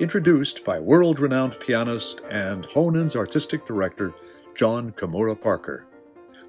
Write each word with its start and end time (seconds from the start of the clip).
introduced 0.00 0.64
by 0.64 0.78
world 0.78 1.20
renowned 1.20 1.58
pianist 1.60 2.22
and 2.30 2.66
Honen's 2.66 3.16
artistic 3.16 3.66
director, 3.66 4.12
Jon 4.54 4.90
Kimura 4.92 5.40
Parker. 5.40 5.86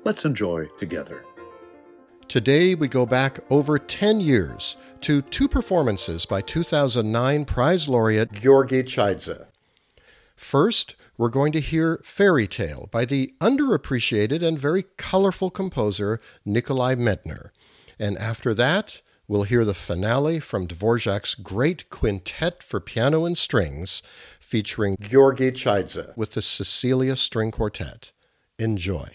Let's 0.04 0.26
enjoy 0.26 0.68
together. 0.78 1.26
Today 2.28 2.74
we 2.74 2.88
go 2.88 3.06
back 3.06 3.40
over 3.50 3.78
10 3.78 4.20
years 4.20 4.78
to 5.02 5.22
two 5.22 5.48
performances 5.48 6.26
by 6.26 6.42
2009 6.42 7.46
prize 7.46 7.88
laureate 7.88 8.32
Georgi 8.32 8.82
Chaidze. 8.82 9.46
First, 10.36 10.96
we're 11.18 11.30
going 11.30 11.52
to 11.54 11.62
hear 11.62 12.02
Fairy 12.04 12.48
Tale 12.48 12.90
by 12.92 13.06
the 13.06 13.34
underappreciated 13.40 14.42
and 14.42 14.60
very 14.60 14.84
colorful 14.98 15.50
composer 15.50 16.20
Nikolai 16.44 16.96
Medtner. 16.96 17.50
And 18.00 18.18
after 18.18 18.54
that, 18.56 19.02
we'll 19.28 19.44
hear 19.44 19.66
the 19.66 19.74
finale 19.74 20.40
from 20.40 20.68
Dvorak's 20.68 21.36
great 21.36 21.90
quintet 21.90 22.62
for 22.64 22.80
piano 22.80 23.26
and 23.26 23.38
strings, 23.38 24.02
featuring 24.40 24.98
Georgi 25.00 25.52
Chaidze 25.52 26.16
with 26.16 26.34
the 26.34 26.42
Cecilia 26.42 27.16
String 27.16 27.52
Quartet. 27.52 28.12
Enjoy. 28.58 29.10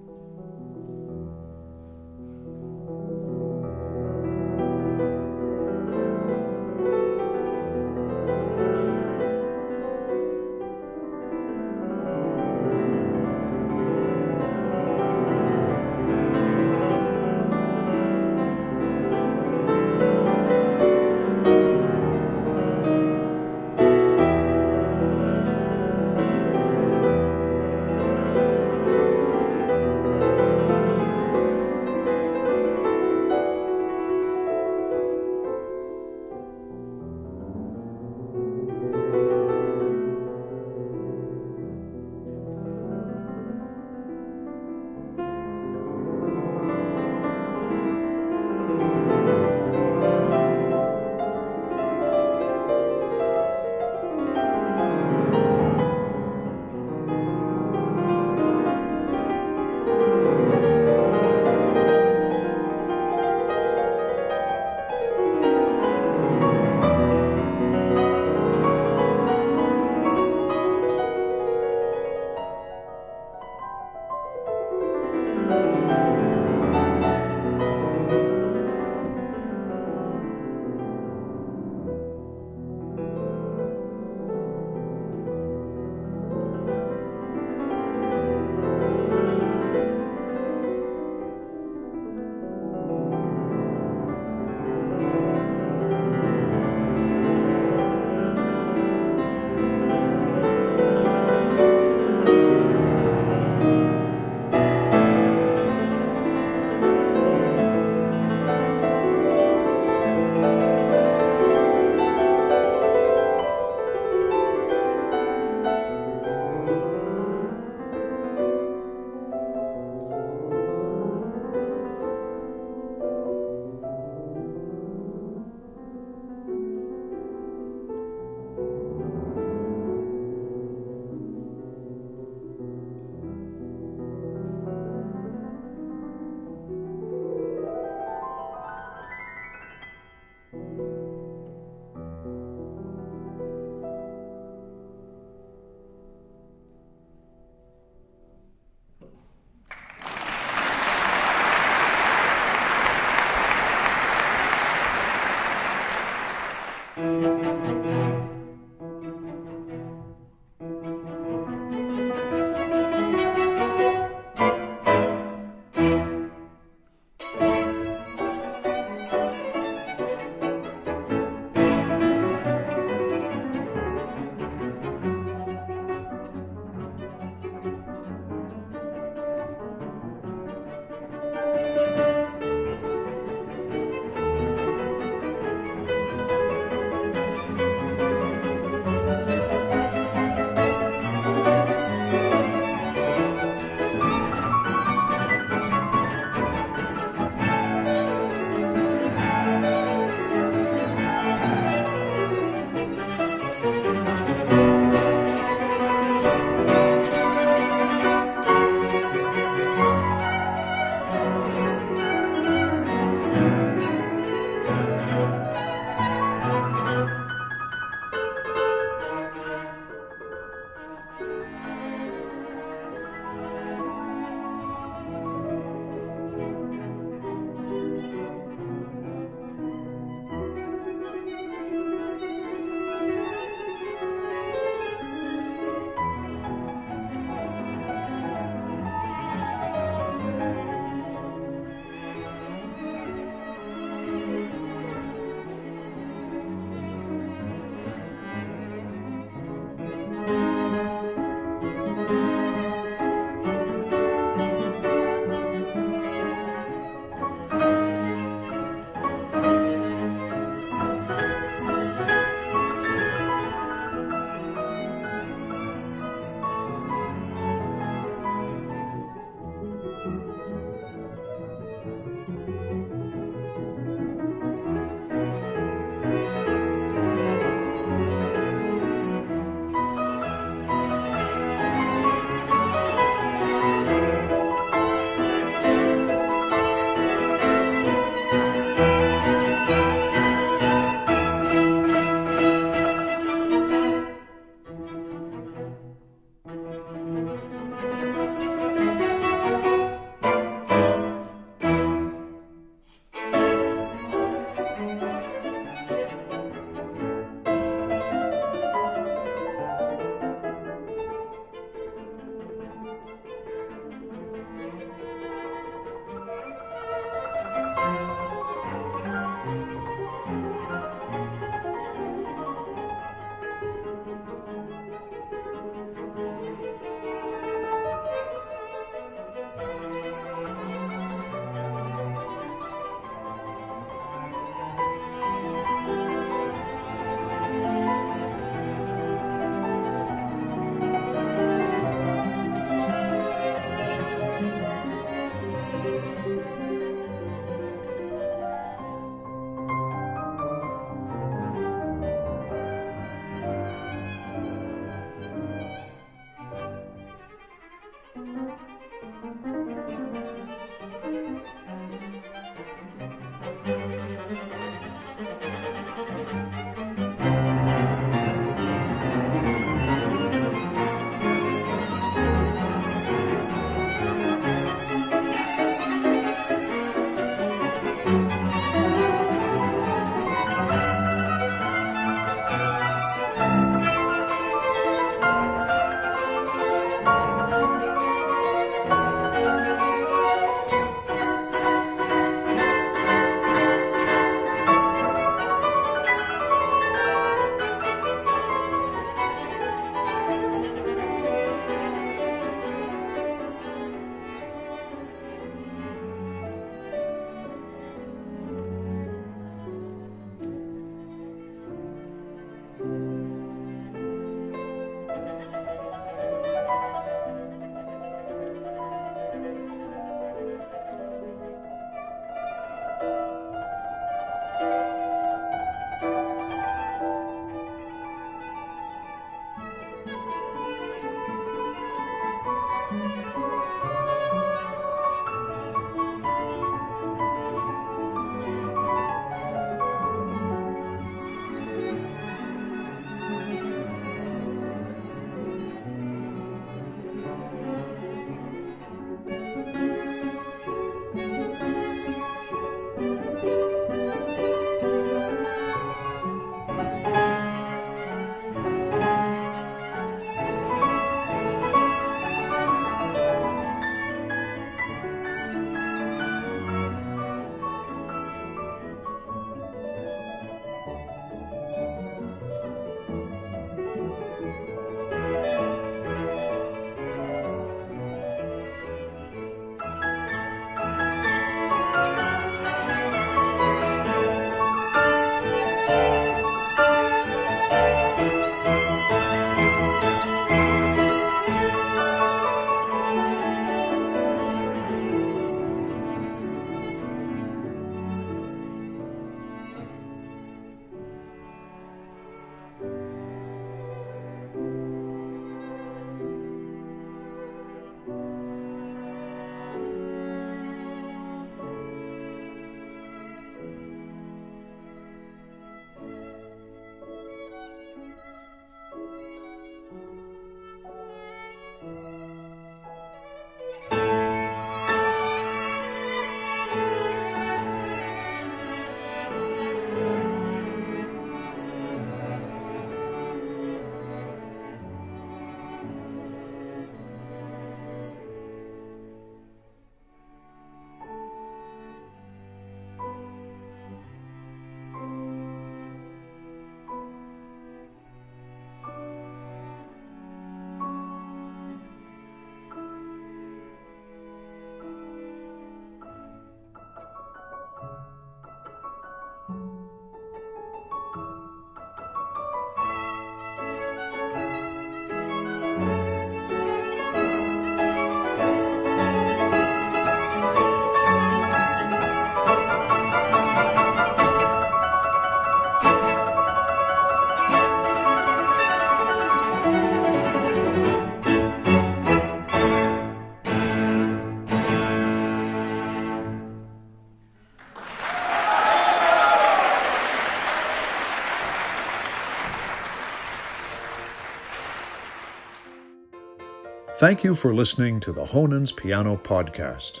Thank 596.98 597.24
you 597.24 597.34
for 597.34 597.52
listening 597.54 598.00
to 598.00 598.12
the 598.12 598.24
Honens 598.24 598.74
Piano 598.74 599.20
Podcast. 599.22 600.00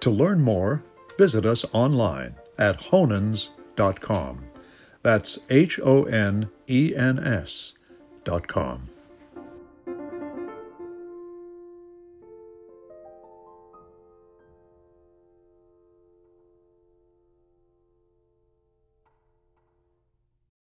To 0.00 0.10
learn 0.10 0.40
more, 0.40 0.82
visit 1.16 1.46
us 1.46 1.64
online 1.72 2.34
at 2.58 2.80
honens.com. 2.90 4.44
That's 5.02 5.38
H 5.48 5.78
O 5.78 6.02
N 6.02 6.50
E 6.68 6.92
N 6.96 7.20
S 7.20 7.74
dot 8.24 8.48
com. 8.48 8.88